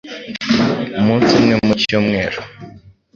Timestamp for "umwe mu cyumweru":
1.39-2.39